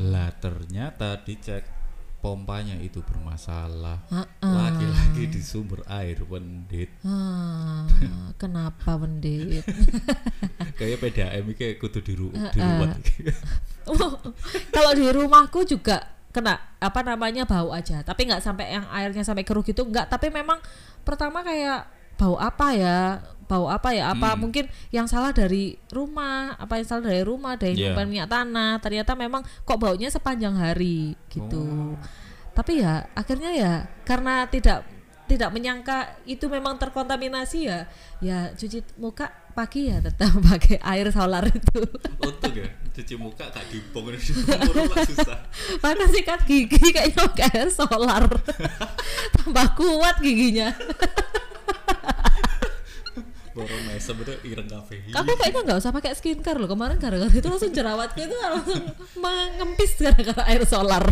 Lah 0.00 0.32
ternyata 0.40 1.20
dicek 1.20 1.68
pompanya 2.22 2.78
itu 2.80 3.02
bermasalah. 3.04 4.06
Lagi-lagi 4.40 5.26
di 5.28 5.42
sumber 5.44 5.84
air 5.90 6.22
pendit. 6.24 6.88
Ah, 7.04 7.84
kenapa 8.42 8.98
Wendit? 8.98 9.62
Kayak 10.78 10.98
PDAM 10.98 11.46
iki 11.48 11.78
kudu 11.78 12.02
diru 12.02 12.28
diruwat. 12.50 12.98
Oh, 13.82 14.14
kalau 14.70 14.94
di 14.94 15.10
rumahku 15.10 15.66
juga 15.66 16.06
kena 16.30 16.54
apa 16.78 17.02
namanya 17.02 17.42
bau 17.42 17.74
aja. 17.74 17.98
Tapi 18.00 18.30
nggak 18.30 18.38
sampai 18.38 18.78
yang 18.78 18.86
airnya 18.86 19.26
sampai 19.26 19.42
keruh 19.42 19.66
gitu 19.66 19.82
nggak. 19.82 20.06
Tapi 20.06 20.30
memang 20.30 20.62
pertama 21.02 21.42
kayak 21.42 21.90
bau 22.14 22.38
apa 22.38 22.78
ya? 22.78 23.18
Bau 23.50 23.66
apa 23.66 23.90
ya? 23.90 24.14
Apa 24.14 24.38
Hmm. 24.38 24.46
mungkin 24.46 24.70
yang 24.94 25.10
salah 25.10 25.34
dari 25.34 25.74
rumah? 25.90 26.54
Apa 26.62 26.78
yang 26.78 26.86
salah 26.86 27.10
dari 27.10 27.26
rumah? 27.26 27.58
Yang 27.58 27.74
Yeah. 27.74 27.90
nyimpan 27.90 28.06
minyak 28.06 28.30
tanah. 28.30 28.72
Ternyata 28.78 29.18
memang 29.18 29.42
kok 29.42 29.78
baunya 29.82 30.14
sepanjang 30.14 30.54
hari 30.54 31.18
gitu. 31.26 31.98
Tapi 32.54 32.86
ya 32.86 33.10
akhirnya 33.18 33.50
ya 33.50 33.72
karena 34.06 34.46
tidak 34.46 34.86
tidak 35.32 35.48
menyangka 35.48 36.20
itu 36.28 36.44
memang 36.52 36.76
terkontaminasi 36.76 37.58
ya. 37.64 37.88
Ya 38.20 38.52
cuci 38.52 38.84
muka 39.00 39.32
pagi 39.56 39.88
ya 39.88 40.04
tetap 40.04 40.36
pakai 40.52 40.76
air 40.84 41.08
solar 41.08 41.48
itu. 41.48 41.80
Untung 42.20 42.52
ya, 42.52 42.68
cuci 42.92 43.14
muka 43.16 43.48
gak 43.48 43.64
dibong 43.72 44.12
susah. 45.08 45.40
Mana 45.80 46.04
sikat 46.12 46.44
gigi 46.44 46.76
kayaknya 46.76 47.24
pakai 47.32 47.44
air 47.56 47.68
solar. 47.72 48.28
Tambah 49.40 49.66
kuat 49.72 50.20
giginya. 50.20 50.76
Borong 53.52 53.84
mesem 53.84 54.16
itu 54.16 54.32
ireng 54.48 54.64
kafe. 54.64 54.96
Aku 55.12 55.32
kayaknya 55.36 55.60
nggak 55.60 55.78
usah 55.84 55.92
pakai 55.92 56.16
skincare 56.16 56.56
loh. 56.56 56.68
Kemarin 56.72 56.96
gara-gara 56.96 57.28
itu 57.28 57.44
langsung 57.44 57.68
jerawatku 57.68 58.20
itu 58.24 58.32
langsung 58.32 58.80
mengempis 59.20 59.92
gara-gara 60.00 60.42
air 60.48 60.64
solar. 60.64 61.04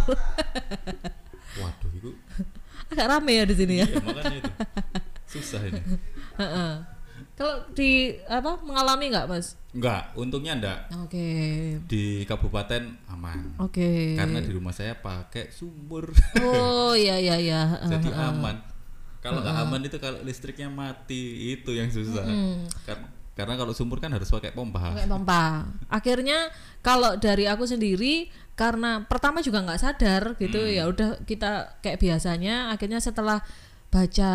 Waduh, 1.60 1.90
itu 1.92 2.16
Agak 2.90 3.06
rame 3.06 3.32
ya 3.38 3.44
di 3.46 3.54
sini 3.54 3.74
ya 3.80 3.86
ya 3.86 4.02
makanya 4.02 4.36
itu 4.42 4.52
susah 5.30 5.62
ini. 5.62 5.80
Heeh. 6.38 6.72
Kalau 7.38 7.56
di 7.72 8.20
apa 8.28 8.60
mengalami 8.60 9.08
nggak 9.08 9.26
mas? 9.30 9.56
Enggak, 9.70 10.12
untungnya 10.18 10.58
enggak 10.60 10.80
Oke 11.06 11.28
di 11.88 12.26
kabupaten 12.28 13.00
aman. 13.08 13.56
Oke 13.62 14.18
Karena 14.18 14.42
di 14.44 14.50
rumah 14.52 14.74
saya 14.74 14.98
pakai 14.98 15.48
sumur, 15.48 16.10
Oh 16.42 16.92
iya 16.92 17.16
iya 17.16 17.40
iya 17.40 17.60
jadi 17.92 18.10
aman. 18.12 18.60
Kalau 19.24 19.40
nggak 19.40 19.56
aman 19.56 19.80
itu 19.86 19.96
kalau 19.96 20.20
listriknya 20.20 20.68
mati 20.68 21.54
itu 21.56 21.72
yang 21.72 21.88
susah. 21.88 22.26
Karena 22.84 23.08
karena 23.40 23.56
kalau 23.56 23.72
sumur 23.72 23.96
kan 23.98 24.12
harus 24.12 24.28
pakai 24.28 24.52
pompa. 24.52 24.92
pakai 24.92 25.08
pompa. 25.08 25.64
Akhirnya 25.88 26.52
kalau 26.84 27.16
dari 27.16 27.48
aku 27.48 27.64
sendiri 27.64 28.28
karena 28.54 29.08
pertama 29.08 29.40
juga 29.40 29.64
nggak 29.64 29.80
sadar 29.80 30.22
gitu 30.36 30.60
Hmm. 30.60 30.76
ya 30.76 30.84
udah 30.84 31.24
kita 31.24 31.80
kayak 31.80 31.96
biasanya 31.96 32.68
akhirnya 32.68 33.00
setelah 33.00 33.40
baca 33.88 34.32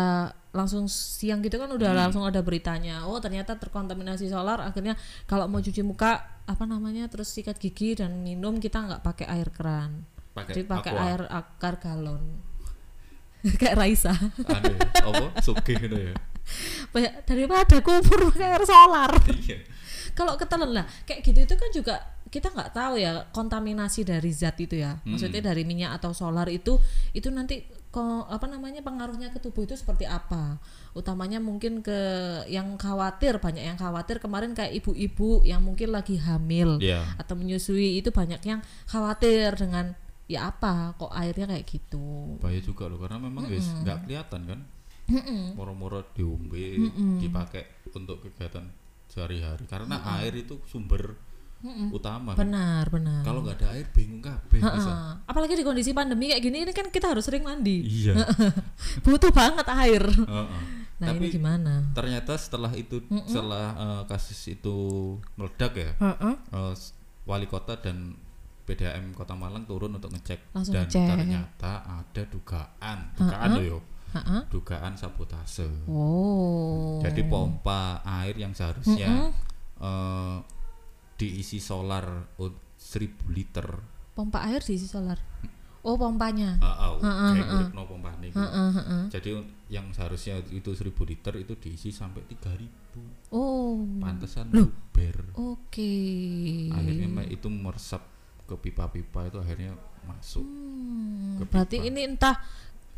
langsung 0.50 0.84
siang 0.90 1.40
gitu 1.40 1.56
kan 1.56 1.70
udah 1.70 1.92
langsung 1.94 2.26
ada 2.26 2.40
beritanya 2.42 3.06
oh 3.06 3.20
ternyata 3.22 3.54
terkontaminasi 3.56 4.26
solar 4.26 4.60
akhirnya 4.60 4.98
kalau 5.24 5.46
mau 5.46 5.62
cuci 5.62 5.80
muka 5.80 6.26
apa 6.44 6.64
namanya 6.66 7.06
terus 7.06 7.28
sikat 7.30 7.56
gigi 7.56 7.94
dan 7.96 8.20
minum 8.20 8.58
kita 8.58 8.82
nggak 8.82 9.02
pakai 9.04 9.26
air 9.30 9.48
keran 9.52 10.02
Pakai 10.34 10.52
jadi 10.52 10.62
pakai 10.68 10.92
air 10.92 11.20
akar 11.30 11.80
galon 11.80 12.20
kayak 13.60 13.76
Raisa 13.78 14.12
Anu 14.48 14.74
ya, 14.74 14.80
apa? 15.06 15.26
Sugih 15.38 15.76
gitu 15.78 15.96
ya. 15.96 16.14
Banyak- 16.96 17.14
daripada 17.22 17.76
kumur 17.78 18.32
pakai 18.32 18.48
air 18.52 18.64
solar 18.64 19.12
Iya. 19.28 19.58
kalau 20.12 20.32
ketelan 20.34 20.72
lah 20.72 20.84
kayak 21.04 21.20
gitu 21.20 21.38
itu 21.38 21.54
kan 21.54 21.70
juga 21.70 21.94
kita 22.26 22.48
nggak 22.48 22.72
tahu 22.72 22.96
ya 22.96 23.28
kontaminasi 23.30 24.02
dari 24.02 24.28
zat 24.28 24.56
itu 24.56 24.76
ya 24.76 24.96
maksudnya 25.04 25.44
dari 25.44 25.62
minyak 25.62 25.94
atau 25.94 26.10
solar 26.10 26.48
itu 26.48 26.74
itu 27.12 27.28
nanti 27.28 27.62
ko, 27.86 28.02
apa 28.24 28.44
namanya 28.44 28.80
pengaruhnya 28.80 29.28
ke 29.28 29.38
tubuh 29.38 29.62
itu 29.62 29.72
seperti 29.72 30.04
apa 30.04 30.58
utamanya 30.92 31.38
mungkin 31.38 31.80
ke 31.80 31.96
yang 32.46 32.74
khawatir 32.74 33.38
banyak 33.38 33.62
yang 33.62 33.76
khawatir 33.76 34.18
kemarin 34.18 34.52
kayak 34.52 34.74
ibu-ibu 34.74 35.40
yang 35.42 35.60
mungkin 35.60 35.92
lagi 35.92 36.16
hamil 36.16 36.76
Iya. 36.78 37.04
atau 37.16 37.36
menyusui 37.36 37.96
itu 37.96 38.08
banyak 38.10 38.40
yang 38.42 38.58
khawatir 38.86 39.52
dengan 39.54 39.92
ya 40.26 40.50
apa 40.50 40.92
kok 40.94 41.14
airnya 41.14 41.46
kayak 41.46 41.64
gitu 41.64 42.36
Bahaya 42.42 42.58
juga 42.58 42.90
loh 42.90 42.98
karena 42.98 43.22
memang 43.22 43.46
guys 43.46 43.70
nggak 43.78 43.98
kelihatan 44.02 44.40
kan. 44.44 44.60
Moro-moro 45.52 46.02
diombe, 46.10 46.90
dipakai 47.16 47.62
untuk 47.92 48.20
kegiatan 48.20 48.66
sehari-hari. 49.06 49.64
Karena 49.64 49.96
air 50.16 50.34
itu 50.34 50.58
sumber 50.64 51.14
utama. 51.88 52.32
kan. 52.32 52.42
benar 52.42 52.84
benar. 52.86 53.22
Kalau 53.22 53.40
nggak 53.40 53.56
ada 53.56 53.68
air 53.72 53.86
bingung 53.88 54.20
kabeh 54.20 54.60
bisa. 54.60 55.18
Apalagi 55.24 55.54
di 55.54 55.62
kondisi 55.62 55.90
pandemi 55.90 56.28
kayak 56.28 56.38
gini 56.40 56.58
ini 56.60 56.70
kan 56.70 56.86
kita 56.86 57.10
harus 57.10 57.24
sering 57.24 57.42
mandi. 57.42 57.82
Iya. 57.82 58.14
butuh 59.04 59.30
banget 59.30 59.66
air. 59.68 60.04
Nah 60.96 61.12
Tapi 61.12 61.18
ini 61.22 61.28
gimana? 61.30 61.92
ternyata 61.92 62.32
setelah 62.34 62.72
itu 62.72 63.00
setelah 63.24 63.66
eh, 63.74 64.02
kasus 64.06 64.40
itu 64.48 64.76
meledak 65.34 65.76
ya 65.76 65.90
s- 66.72 66.96
wali 67.22 67.44
kota 67.44 67.76
dan 67.76 68.16
PDAM 68.64 69.12
Kota 69.12 69.32
Malang 69.32 69.62
turun 69.62 69.92
untuk 69.92 70.10
ngecek. 70.10 70.52
Langsung 70.52 70.72
dan 70.72 70.86
ngecek. 70.86 71.08
ternyata 71.08 71.72
ada 71.84 72.22
dugaan. 72.26 72.98
Dugaan 73.14 73.48
loh 73.52 73.64
yo 73.64 73.78
Heeh. 74.08 74.42
dugaan 74.48 74.94
sabotase 74.94 75.66
Oh. 75.86 76.98
jadi 77.00 77.24
pompa 77.24 77.98
air 78.02 78.34
yang 78.34 78.52
seharusnya 78.52 79.30
eh, 79.76 80.36
diisi 81.14 81.58
solar 81.58 82.04
ut- 82.36 82.62
1000 82.76 83.02
liter 83.28 83.66
pompa 84.12 84.44
air 84.44 84.60
diisi 84.60 84.84
solar. 84.84 85.16
Oh, 85.80 85.94
pompanya. 85.94 86.58
kayak 86.58 87.70
pompa 87.84 88.10
nih 88.18 88.32
heeh. 88.32 89.04
jadi 89.08 89.30
yang 89.68 89.86
seharusnya 89.90 90.42
itu 90.48 90.72
1000 90.72 90.82
liter 91.04 91.34
itu 91.36 91.54
diisi 91.54 91.88
sampai 91.88 92.26
3000 92.26 93.30
Oh. 93.30 93.86
pantesan 93.96 94.50
luber 94.50 95.30
Oke. 95.32 95.94
akhirnya 96.70 97.06
ma- 97.08 97.22
itu 97.24 97.46
meresap 97.46 98.02
ke 98.42 98.54
pipa-pipa 98.56 99.26
itu 99.26 99.38
akhirnya 99.38 99.74
masuk 100.02 100.42
Hmm, 100.42 101.42
berarti 101.44 101.82
ini 101.82 102.02
entah 102.04 102.38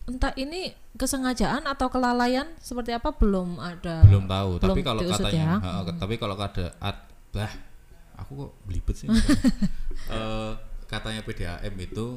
entah 0.08 0.32
ini 0.34 0.60
kesengajaan 0.94 1.62
atau 1.64 1.86
kelalaian 1.86 2.48
seperti 2.58 2.90
apa 2.90 3.12
belum 3.12 3.60
ada. 3.60 4.00
belum 4.02 4.24
tahu 4.24 4.50
belum 4.56 4.64
tapi 4.66 4.80
kalau 4.80 5.00
katanya 5.04 5.44
ya. 5.54 5.56
ha, 5.60 5.70
ke- 5.84 5.96
tapi 5.96 6.14
kalau 6.16 6.34
ada 6.34 6.66
ad, 6.78 6.96
bah 7.28 7.52
aku 8.16 8.32
kok 8.38 8.50
belibet 8.64 8.96
sih 8.96 9.08
Eh, 10.08 10.52
katanya 10.86 11.20
PDAM 11.20 11.74
itu 11.76 12.16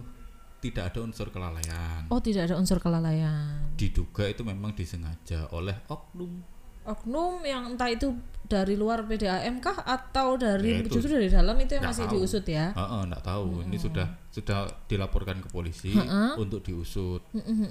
tidak 0.60 0.88
ada 0.88 1.00
unsur 1.01 1.27
kelalaian 1.27 2.07
Oh, 2.07 2.17
tidak 2.17 2.48
ada 2.48 2.55
unsur 2.55 2.77
kelalaian. 2.77 3.74
diduga 3.74 4.24
itu 4.25 4.41
memang 4.41 4.71
disengaja 4.71 5.51
oleh 5.51 5.75
oknum 5.86 6.39
Oknum 6.83 7.41
yang 7.41 7.69
entah 7.69 7.88
itu 7.88 8.09
dari 8.43 8.75
luar 8.75 9.05
PDAM 9.05 9.57
kah 9.57 9.79
atau 9.79 10.35
dari 10.35 10.69
Ya, 10.69 10.77
itu. 10.81 10.97
justru 10.97 11.13
dari 11.13 11.27
dalam 11.27 11.55
itu 11.55 11.71
yang 11.71 11.85
masih 11.85 12.03
tahu. 12.05 12.13
diusut 12.17 12.43
ya. 12.43 12.71
Heeh, 12.71 13.01
nggak 13.07 13.23
tahu 13.23 13.63
ini 13.63 13.77
sudah 13.77 14.03
sudah 14.27 14.59
dilaporkan 14.85 15.39
ke 15.39 15.47
polisi 15.47 15.95
untuk 16.35 16.59
diusut 16.59 17.23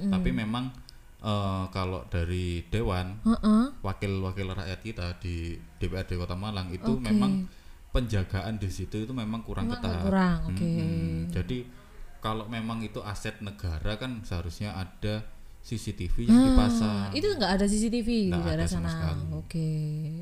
tapi 0.07 0.31
memang 0.31 0.73
eh, 1.21 1.65
kalau 1.69 2.07
dari 2.07 2.65
dewan 2.67 3.21
Heeh. 3.21 3.77
wakil-wakil 3.79 4.47
rakyat 4.51 4.81
kita 4.81 5.07
di 5.19 5.53
DPRD 5.77 6.17
Kota 6.17 6.33
Malang 6.33 6.71
itu 6.71 6.97
Oke. 6.97 7.05
memang 7.05 7.45
penjagaan 7.91 8.57
di 8.57 8.71
situ 8.71 9.03
itu 9.03 9.13
memang 9.13 9.43
kurang 9.43 9.67
Memang 9.67 9.83
ketat. 9.83 10.01
kurang, 10.01 10.39
oke. 10.47 10.63
Mm-mm. 10.63 11.29
Jadi 11.29 11.59
kalau 12.21 12.47
memang 12.47 12.81
itu 12.81 13.03
aset 13.03 13.37
negara 13.41 13.97
kan 13.97 14.23
seharusnya 14.23 14.73
ada 14.73 15.27
CCTV 15.61 16.27
yang 16.27 16.41
dipasang 16.51 17.09
Ah, 17.09 17.13
itu 17.13 17.29
nggak 17.29 17.53
ada 17.55 17.65
CCTV 17.65 18.09
di 18.09 18.33
Nggak 18.33 18.43
daerah 18.43 18.65
ada 18.65 18.73
sana. 18.73 18.89
sekali. 18.89 19.23
Oke. 19.37 19.69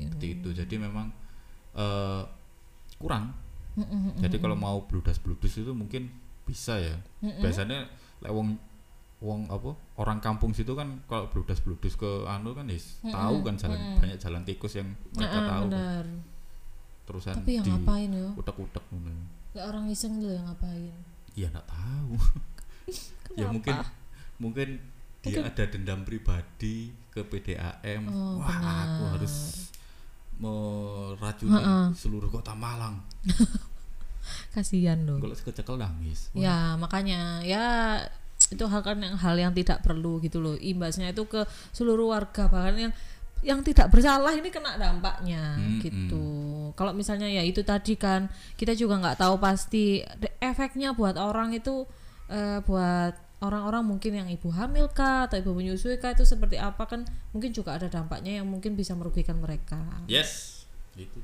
seperti 0.03 0.27
itu. 0.35 0.49
Jadi 0.51 0.75
memang 0.77 1.07
eh, 1.73 2.21
kurang. 2.95 3.31
Jadi 4.19 4.35
kalau 4.37 4.53
mau 4.53 4.83
bludas-bludus 4.83 5.55
itu 5.57 5.71
mungkin 5.71 6.11
bisa 6.43 6.75
ya. 6.75 6.97
Biasanya 7.23 7.87
lek 8.19 8.31
wong 8.31 8.59
wong 9.19 9.47
apa 9.47 9.75
orang 9.97 10.19
kampung 10.19 10.51
situ 10.51 10.71
kan 10.73 11.03
kalau 11.03 11.27
bludas-bludus 11.27 11.95
ke 11.95 12.23
anu 12.23 12.55
kan 12.55 12.67
yes, 12.67 13.03
tahu 13.03 13.43
kan 13.43 13.55
jalan 13.55 13.75
banyak 13.99 14.15
jalan 14.15 14.43
tikus 14.43 14.79
yang 14.79 14.87
mereka 15.11 15.35
Ah, 15.35 15.47
tahu 15.47 15.63
kan. 15.63 15.71
benar. 15.71 16.05
terusan 17.03 17.33
Tapi 17.35 17.51
yang 17.57 17.65
di 17.65 17.71
ngapain 17.73 18.09
ya? 18.11 18.27
utek-utek. 18.37 18.83
Kayak 19.49 19.65
orang 19.65 19.85
iseng 19.89 20.21
tuh 20.21 20.29
yang 20.29 20.45
ngapain? 20.45 20.93
Ya 21.33 21.47
enggak 21.49 21.67
tahu. 21.67 22.11
ya 23.39 23.45
mungkin 23.49 23.75
mungkin 24.37 24.69
dia 25.19 25.35
Mungkin- 25.35 25.45
ada 25.45 25.63
dendam 25.67 25.99
pribadi 26.01 26.75
ke 27.09 27.21
PDAM. 27.21 28.07
Oh, 28.07 28.39
Wah, 28.39 28.47
aku 28.47 29.03
benar. 29.03 29.11
harus 29.19 29.35
meracuni 30.39 31.59
Heeh. 31.59 31.85
seluruh 31.93 32.29
kota 32.29 32.55
Malang. 32.55 33.03
Kasihan 34.53 34.99
loh. 35.03 35.19
Kalau 35.19 35.35
kecekel 35.35 35.75
nangis. 35.75 36.29
Wah, 36.31 36.39
Ya 36.39 36.57
makanya 36.75 37.41
ya 37.41 37.65
itu 38.49 38.65
hal 38.65 38.81
kan 38.81 38.97
yang 38.97 39.13
hal 39.13 39.35
yang 39.35 39.53
tidak 39.53 39.83
perlu 39.83 40.17
gitu 40.21 40.39
loh. 40.39 40.55
Imbasnya 40.55 41.11
itu 41.11 41.25
ke 41.25 41.43
seluruh 41.69 42.09
warga 42.09 42.47
bahkan 42.47 42.89
yang 42.89 42.93
yang 43.39 43.59
tidak 43.63 43.87
bersalah 43.87 44.35
ini 44.35 44.51
kena 44.51 44.75
dampaknya 44.75 45.55
Mm-mm. 45.55 45.79
gitu. 45.79 46.25
Kalau 46.75 46.91
misalnya 46.91 47.27
ya 47.27 47.39
itu 47.39 47.63
tadi 47.63 47.95
kan 47.95 48.27
kita 48.55 48.75
juga 48.75 48.99
nggak 48.99 49.19
tahu 49.19 49.39
pasti 49.39 50.03
efeknya 50.39 50.91
buat 50.91 51.15
orang 51.15 51.55
itu 51.55 51.87
eh, 52.27 52.59
buat 52.63 53.15
orang-orang 53.39 53.87
mungkin 53.87 54.11
yang 54.15 54.27
ibu 54.27 54.51
hamil 54.51 54.91
kah 54.91 55.25
atau 55.25 55.39
ibu 55.39 55.55
menyusui 55.55 55.95
kah 55.97 56.11
itu 56.11 56.27
seperti 56.27 56.59
apa 56.59 56.83
kan 56.83 57.07
mungkin 57.31 57.55
juga 57.55 57.79
ada 57.79 57.87
dampaknya 57.87 58.43
yang 58.43 58.47
mungkin 58.47 58.75
bisa 58.75 58.93
merugikan 58.93 59.39
mereka. 59.39 59.79
Yes. 60.05 60.63
Itu. 60.99 61.23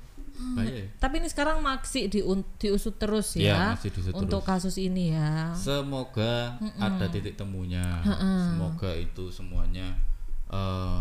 Bahaya 0.55 0.84
ya. 0.84 0.88
Tapi 1.00 1.24
ini 1.24 1.27
sekarang 1.27 1.63
masih 1.63 2.12
diun- 2.12 2.43
diusut 2.60 2.95
terus 2.95 3.36
Ya, 3.36 3.55
ya, 3.55 3.60
masih 3.75 3.91
diusut 3.91 4.12
untuk 4.15 4.43
terus. 4.43 4.67
kasus 4.67 4.75
ini 4.79 5.12
ya. 5.12 5.51
Semoga 5.55 6.55
ada 6.75 7.05
titik 7.07 7.36
temunya. 7.36 7.84
Semoga 8.51 8.91
itu 8.95 9.31
semuanya 9.31 9.95
eh 10.45 11.00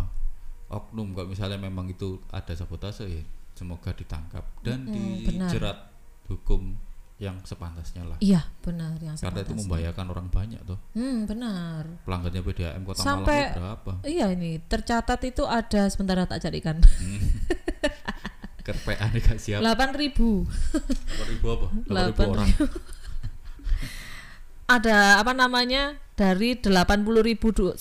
oknum 0.71 1.14
kalau 1.14 1.28
misalnya 1.28 1.59
memang 1.61 1.87
itu 1.87 2.18
ada 2.30 2.50
sabotase 2.50 3.06
ya, 3.06 3.23
semoga 3.54 3.94
ditangkap 3.94 4.42
dan 4.66 4.87
benar. 4.88 5.47
dijerat 5.47 5.78
hukum 6.26 6.75
yang 7.14 7.38
sepantasnya 7.42 8.02
lah. 8.02 8.18
Iya 8.18 8.42
benar 8.59 8.99
yang 8.99 9.14
Karena 9.14 9.38
itu 9.40 9.54
sepantasnya. 9.54 9.61
membahayakan 9.62 10.06
orang 10.11 10.26
banyak 10.28 10.61
tuh. 10.62 10.78
Hmm 10.92 11.25
benar. 11.25 11.87
Pelanggannya 12.02 12.42
PDAM 12.42 12.83
Kota 12.83 13.00
Sampai- 13.00 13.49
Malang 13.49 13.78
berapa? 13.80 13.92
Iya 14.02 14.26
ini 14.30 14.59
tercatat 14.61 15.21
itu 15.23 15.42
ada 15.44 15.87
sebentar 15.87 16.18
tak 16.26 16.42
carikan. 16.42 16.83
Kerpean 18.64 19.12
gak 19.14 19.37
siap. 19.37 19.61
Delapan 19.61 19.92
ribu. 19.92 20.49
8.000 20.73 21.44
apa? 21.44 21.66
8.000 21.68 21.85
Delapan 21.85 22.26
orang. 22.33 22.49
Ada 24.64 25.21
apa 25.21 25.37
namanya 25.37 26.00
dari 26.16 26.56
80.926 26.56 27.76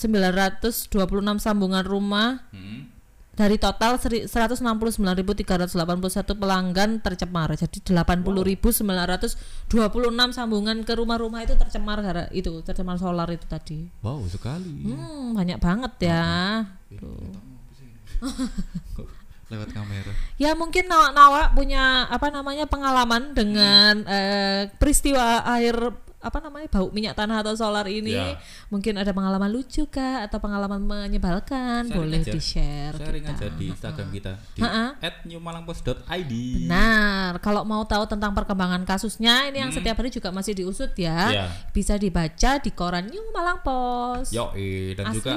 sambungan 1.40 1.80
rumah 1.80 2.44
Hmm. 2.52 2.92
Dari 3.34 3.58
total 3.58 3.98
seri- 3.98 4.30
169.381 4.30 6.38
pelanggan 6.38 7.02
tercemar. 7.02 7.50
Jadi 7.54 7.82
80.926 7.82 10.30
sambungan 10.30 10.78
ke 10.86 10.94
rumah-rumah 10.94 11.42
itu 11.42 11.58
tercemar 11.58 11.98
gara 12.00 12.30
itu 12.30 12.62
tercemar 12.62 12.98
solar 12.98 13.30
itu 13.30 13.46
tadi. 13.46 13.90
Wow, 14.00 14.22
sekali. 14.30 14.86
Hmm, 14.86 15.34
banyak 15.34 15.58
banget 15.58 15.92
ya. 16.10 16.64
Lewat 19.52 19.76
kamera. 19.76 20.08
Ya 20.40 20.56
mungkin 20.56 20.88
Nawa, 20.88 21.52
punya 21.52 22.08
apa 22.08 22.32
namanya 22.32 22.64
pengalaman 22.64 23.36
dengan 23.36 24.00
eh, 24.08 24.72
peristiwa 24.80 25.44
air 25.44 25.76
apa 26.24 26.40
namanya 26.40 26.66
bau 26.72 26.88
minyak 26.88 27.12
tanah 27.12 27.44
atau 27.44 27.52
solar 27.52 27.84
ini. 27.84 28.16
Ya. 28.16 28.40
Mungkin 28.72 28.96
ada 28.96 29.12
pengalaman 29.12 29.52
lucu 29.52 29.84
kah 29.92 30.24
atau 30.24 30.40
pengalaman 30.40 30.80
menyebalkan? 30.80 31.92
Sharing 31.92 32.00
Boleh 32.00 32.20
aja. 32.24 32.32
di-share 32.32 32.94
Sharing 32.96 33.24
kita. 33.28 33.36
aja 33.36 33.46
di 33.52 33.64
Instagram 33.68 34.08
kita 34.08 34.32
di. 34.56 34.60
@newmalangpost.id. 35.28 36.32
Nah, 36.64 37.36
kalau 37.44 37.68
mau 37.68 37.84
tahu 37.84 38.08
tentang 38.08 38.32
perkembangan 38.32 38.82
kasusnya 38.88 39.52
ini 39.52 39.60
yang 39.60 39.70
setiap 39.70 40.00
hari 40.00 40.08
juga 40.08 40.32
masih 40.32 40.56
diusut 40.56 40.96
ya. 40.96 41.20
Ya. 41.28 41.46
Bisa 41.76 42.00
dibaca 42.00 42.56
di 42.56 42.70
koran 42.72 43.06
New 43.12 43.28
Malang 43.36 43.60
Post. 43.60 44.32
Yo, 44.32 44.48
dan 44.96 45.12
Asli? 45.12 45.20
juga 45.20 45.34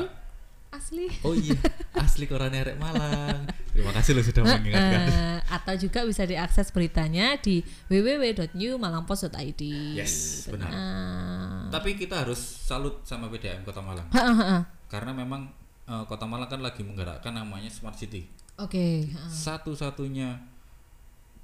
asli. 0.77 1.09
Oh 1.21 1.33
iya, 1.33 1.57
asli 1.97 2.25
korannya 2.25 2.61
Arek 2.61 2.77
Malang. 2.77 3.49
Terima 3.69 3.91
kasih 3.91 4.13
lo 4.13 4.21
sudah 4.21 4.41
mengingatkan. 4.41 5.09
Eh, 5.09 5.37
atau 5.47 5.73
juga 5.75 6.01
bisa 6.01 6.23
diakses 6.23 6.69
beritanya 6.69 7.35
di 7.35 7.61
www.newmalangpost.id. 7.87 9.61
Yes, 9.93 10.45
benar. 10.47 10.69
Nah, 10.69 11.67
Tapi 11.69 11.93
kita 11.93 12.23
harus 12.23 12.37
salut 12.39 13.01
sama 13.03 13.27
PDAM 13.27 13.61
Kota 13.61 13.81
Malang. 13.81 14.07
ha, 14.09 14.21
ha, 14.23 14.33
ha. 14.33 14.57
Karena 14.87 15.11
memang 15.11 15.51
eh, 15.83 16.03
Kota 16.05 16.23
Malang 16.23 16.47
kan 16.47 16.61
lagi 16.61 16.81
menggerakkan 16.81 17.33
namanya 17.33 17.67
Smart 17.67 17.97
City. 17.97 18.23
Oke. 18.57 19.09
ha. 19.11 19.27
Satu-satunya 19.27 20.37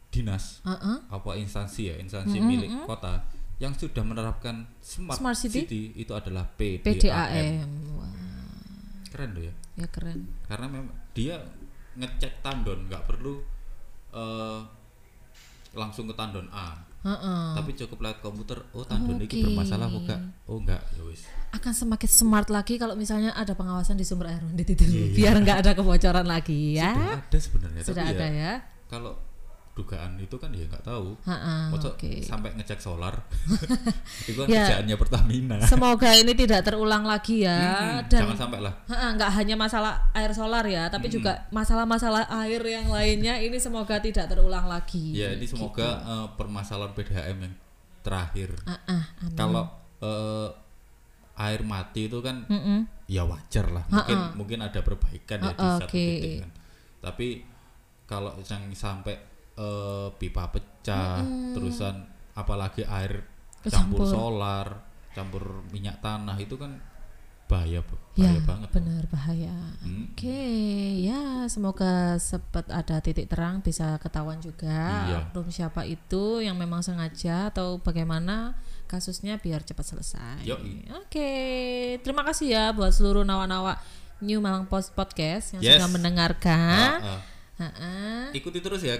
dinas 0.10 0.62
Ha, 0.62 0.78
ha. 0.78 0.94
apa 1.10 1.34
instansi 1.36 1.90
ya, 1.90 1.96
instansi 1.98 2.38
Mm-mm, 2.38 2.46
milik 2.48 2.70
mm-mm. 2.70 2.86
kota 2.86 3.26
yang 3.58 3.74
sudah 3.74 4.06
menerapkan 4.06 4.62
Smart, 4.78 5.18
Smart 5.18 5.34
City? 5.38 5.90
itu 5.96 6.14
adalah 6.14 6.46
PDAM. 6.54 6.86
PDAM. 6.86 7.70
Wah, 7.98 8.14
Keren 9.14 9.30
loh 9.38 9.44
ya. 9.46 9.54
ya 9.78 9.88
keren. 9.94 10.26
Karena 10.50 10.66
memang 10.66 10.90
dia 11.14 11.38
ngecek 11.94 12.42
tandon 12.42 12.90
nggak 12.90 13.06
perlu 13.06 13.38
eh, 14.10 14.60
langsung 15.74 16.10
ke 16.10 16.18
tandon 16.18 16.50
A. 16.50 16.82
Ha. 17.04 17.14
Tapi 17.60 17.76
cukup 17.76 18.00
lewat 18.00 18.24
komputer, 18.24 18.56
oh 18.72 18.88
tandon 18.88 19.20
ini 19.20 19.28
Oke. 19.28 19.44
bermasalah 19.44 19.92
kok 19.92 20.02
enggak? 20.08 20.22
Oh 20.48 20.56
enggak, 20.56 20.82
ya 20.96 21.04
wis. 21.04 21.28
akan 21.52 21.70
semakin 21.76 22.10
smart 22.10 22.48
lagi 22.50 22.80
kalau 22.80 22.96
misalnya 22.98 23.36
ada 23.36 23.54
pengawasan 23.54 23.94
di 23.94 24.02
sumber 24.02 24.32
air 24.34 24.42
mandi 24.42 24.66
itu 24.66 24.74
Iya, 24.74 24.88
iya. 24.90 25.14
biar 25.14 25.36
nggak 25.44 25.58
ada 25.62 25.72
kebocoran 25.78 26.26
lagi 26.26 26.80
ya 26.80 26.90
Sudah 26.98 27.22
ada 27.22 27.38
sebenarnya, 27.38 27.82
sudah 27.86 28.04
tapi 28.10 28.16
ada 28.18 28.26
ya, 28.26 28.34
ya 28.34 28.54
kalau 28.90 29.14
dugaan 29.74 30.22
itu 30.22 30.38
kan 30.38 30.54
ya 30.54 30.70
nggak 30.70 30.86
tahu. 30.86 31.18
Oke 31.74 32.22
sampai 32.22 32.54
ngecek 32.54 32.78
solar. 32.78 33.18
itu 34.30 34.38
kan 34.38 34.46
Ya. 34.46 34.70
kerjaannya 34.70 34.96
Pertamina. 34.96 35.58
semoga 35.66 36.14
ini 36.14 36.34
tidak 36.34 36.62
terulang 36.62 37.02
lagi 37.04 37.42
ya 37.42 37.58
Mm-mm, 37.58 37.98
dan 38.06 38.22
jangan 38.22 38.38
sampai 38.38 38.60
lah. 38.62 38.74
Nggak 38.88 39.32
hanya 39.34 39.56
masalah 39.58 39.94
air 40.14 40.30
solar 40.30 40.62
ya 40.64 40.88
tapi 40.88 41.10
juga 41.10 41.50
masalah-masalah 41.50 42.30
air 42.46 42.62
yang 42.62 42.86
lainnya 42.88 43.42
ini 43.42 43.58
semoga 43.58 43.98
tidak 43.98 44.30
terulang 44.30 44.70
lagi 44.70 45.10
Ya 45.12 45.34
ini 45.34 45.50
semoga 45.50 46.02
eh, 46.02 46.28
permasalahan 46.38 46.94
PDAM 46.94 47.38
yang 47.42 47.56
terakhir. 48.06 48.54
Ah, 48.70 48.78
ah, 48.86 49.04
amin. 49.26 49.34
Kalau 49.34 49.64
eh, 50.06 50.50
air 51.34 51.66
mati 51.66 52.06
itu 52.06 52.22
kan 52.22 52.46
Mm-mm. 52.46 52.86
ya 53.10 53.26
wajar 53.26 53.74
lah. 53.74 53.90
Mungkin 53.90 54.18
mungkin 54.38 54.60
ada 54.62 54.86
perbaikan 54.86 55.42
ya 55.42 55.52
di 55.52 55.66
satu 55.82 55.90
titik 55.90 56.46
kan. 56.46 56.52
Tapi 57.02 57.28
kalau 58.06 58.38
yang 58.38 58.70
sampai 58.70 59.18
eh, 59.56 60.08
pipa 60.16 60.50
pecah, 60.50 61.22
terusan 61.54 62.06
apalagi 62.34 62.82
air 62.84 63.24
campur 63.64 64.04
solar, 64.04 64.68
campur 65.12 65.62
minyak 65.70 66.00
tanah 66.00 66.36
itu 66.36 66.58
kan 66.58 66.82
bahaya, 67.44 67.86
Bu. 67.86 67.94
ya 68.18 68.34
bahaya 68.34 68.42
banget. 68.44 68.68
Benar 68.74 69.04
bahaya 69.08 69.56
Hmm. 69.84 70.10
Oke, 70.10 70.42
ya 71.06 71.46
semoga 71.46 72.18
sempat 72.18 72.66
ada 72.68 72.98
titik 72.98 73.30
terang 73.30 73.62
bisa 73.62 74.00
ketahuan 74.00 74.40
juga 74.40 75.06
Iya. 75.06 75.18
oknum 75.30 75.52
siapa 75.52 75.86
itu 75.86 76.42
yang 76.42 76.58
memang 76.58 76.82
sengaja 76.82 77.54
atau 77.54 77.78
bagaimana 77.78 78.58
kasusnya 78.90 79.38
biar 79.38 79.62
cepat 79.62 79.86
selesai. 79.86 80.40
Oke, 80.98 81.32
terima 82.02 82.26
kasih 82.26 82.48
ya 82.50 82.66
buat 82.72 82.90
seluruh 82.90 83.22
nawa-nawa 83.22 83.78
New 84.24 84.40
Malang 84.40 84.66
Post 84.66 84.96
Podcast 84.96 85.54
yang 85.54 85.62
Yes. 85.62 85.78
sudah 85.78 85.90
mendengarkan. 85.92 86.90
Ah, 86.98 87.06
ah. 87.06 87.22
Ha-ha. 87.54 87.94
Ikuti 88.34 88.60
terus 88.60 88.82
ya 88.82 88.98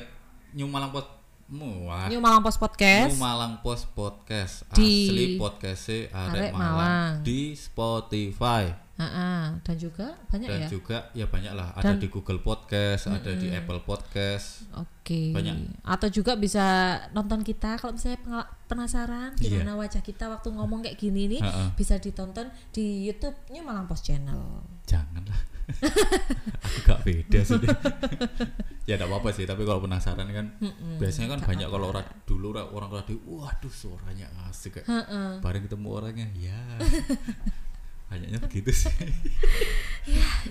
New 0.54 0.70
Malang 0.70 0.94
Pod 0.94 1.10
Muah. 1.50 2.08
New 2.14 2.22
Malang 2.22 2.46
Post 2.46 2.62
Podcast. 2.62 3.10
New 3.14 3.22
Malang 3.22 3.54
Post 3.66 3.86
Podcast 3.98 4.54
Di 4.74 5.10
asli 5.10 5.26
podcastnya 5.42 6.14
Arek 6.14 6.30
Arek 6.30 6.52
Malang. 6.54 6.78
Malang. 6.78 7.12
di 7.26 7.58
Spotify 7.58 8.83
Ha-ha. 8.94 9.58
Dan 9.60 9.76
juga 9.76 10.14
banyak 10.28 10.46
dan 10.46 10.60
ya. 10.62 10.68
juga 10.70 10.98
ya 11.12 11.26
banyak 11.26 11.50
lah 11.52 11.74
ada 11.74 11.92
Dan- 11.92 11.98
di 11.98 12.08
Google 12.08 12.38
Podcast 12.40 13.10
ada 13.10 13.34
di 13.34 13.50
Apple 13.50 13.82
Podcast 13.82 14.70
Oke. 14.72 15.34
Banyak. 15.34 15.82
Atau 15.82 16.08
juga 16.08 16.36
bisa 16.36 16.62
nonton 17.10 17.42
kita 17.42 17.76
kalau 17.76 17.94
misalnya 17.94 18.22
penasaran 18.64 19.34
Iya. 19.36 19.60
gimana 19.60 19.74
wajah 19.76 20.00
kita 20.00 20.30
waktu 20.30 20.48
ngomong 20.48 20.82
kayak 20.82 20.96
gini 20.96 21.26
nih, 21.28 21.42
Ha-ha. 21.42 21.74
bisa 21.74 21.98
ditonton 21.98 22.48
di 22.70 23.06
YouTube-nya 23.06 23.62
Malang 23.62 23.86
Post 23.86 24.06
Channel. 24.06 24.62
janganlah 24.84 25.40
aku 26.60 26.78
gak 26.84 27.00
beda 27.02 27.40
sih 27.40 27.56
ya 28.90 28.94
tidak 28.94 29.08
apa-apa 29.08 29.32
sih 29.32 29.48
tapi 29.48 29.64
kalau 29.64 29.80
penasaran 29.80 30.28
kan 30.28 30.52
biasanya 31.00 31.34
kan 31.34 31.40
banyak 31.42 31.66
kalau 31.66 31.88
orang 31.90 32.04
dulu 32.24 32.52
ra- 32.52 32.68
orang 32.68 32.92
radio 32.92 33.16
waduh 33.26 33.72
suaranya 33.72 34.28
asik 34.46 34.78
kayak 34.78 34.92
Heeh. 34.92 35.40
bareng 35.40 35.64
ketemu 35.64 35.88
orangnya 35.90 36.28
ya 36.36 36.60
banyaknya 38.14 38.38
begitu 38.40 38.70
sih 38.70 38.94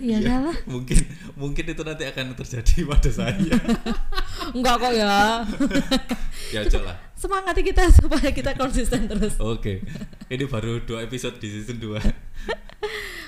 Iya 0.02 0.18
Ya, 0.18 0.36
lah. 0.42 0.56
mungkin 0.72 0.98
mungkin 1.34 1.64
itu 1.68 1.82
nanti 1.82 2.02
akan 2.02 2.34
terjadi 2.34 2.82
pada 2.84 3.06
saya 3.08 3.38
Enggak 4.56 4.76
kok 4.76 4.92
ya. 4.92 5.46
ya 6.54 6.60
aja 6.60 6.78
lah 6.82 6.96
Semangati 7.14 7.62
kita 7.62 7.86
supaya 7.88 8.34
kita 8.34 8.50
konsisten 8.52 9.06
terus. 9.06 9.38
oke 9.38 9.78
ini 10.26 10.44
baru 10.44 10.82
dua 10.82 11.06
episode 11.06 11.38
di 11.38 11.46
season 11.48 11.78
2 11.78 12.02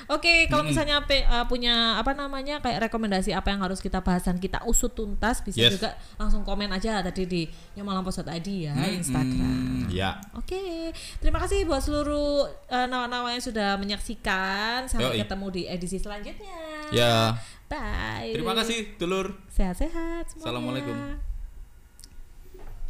Oke, 0.06 0.44
kalau 0.46 0.62
misalnya 0.62 1.00
pe- 1.00 1.24
uh, 1.24 1.44
punya 1.44 1.96
apa 1.96 2.12
namanya 2.12 2.58
kayak 2.58 2.86
rekomendasi 2.86 3.30
apa 3.30 3.48
yang 3.48 3.60
harus 3.60 3.78
kita 3.78 3.98
bahas 3.98 4.20
dan 4.20 4.36
kita 4.36 4.60
usut 4.64 4.90
tuntas 4.90 5.40
bisa 5.40 5.56
Yes. 5.58 5.72
juga 5.74 5.90
langsung 6.14 6.42
komen 6.42 6.68
aja 6.68 7.00
tadi 7.00 7.24
di 7.24 7.42
nyamalampost.id 7.72 8.48
ya 8.48 8.74
Instagram. 8.92 9.88
ya 9.88 10.20
Oke, 10.34 10.92
terima 11.18 11.38
kasih 11.38 11.64
buat 11.64 11.80
seluruh 11.80 12.44
uh, 12.68 12.86
nawa-nawa 12.86 13.30
yang 13.30 13.40
sudah 13.40 13.76
menyaksikan. 13.76 14.84
Sampai 14.84 15.16
Yoi. 15.16 15.20
ketemu 15.20 15.46
di 15.50 15.62
edisi 15.64 15.96
selanjutnya. 15.96 16.58
ya 16.90 17.32
Bye. 17.64 18.32
terima 18.32 18.52
kasih 18.52 18.92
dulur 18.96 19.40
Sehat-sehat 19.48 20.28
semuanya. 20.28 20.44
Assalamualaikum. 20.44 20.96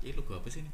ini 0.00 0.12
logo 0.12 0.34
apa 0.34 0.48
sih 0.48 0.60
ini 0.60 0.70